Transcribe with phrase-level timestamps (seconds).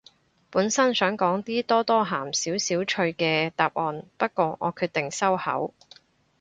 [0.49, 5.75] 本身想講啲多多鹹少少趣嘅答案，不過我決定收口